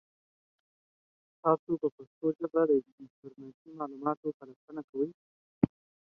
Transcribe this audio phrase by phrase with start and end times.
[1.41, 5.09] تاسو په پښتو ژبه د انټرنیټي معلوماتو پلټنه کوئ؟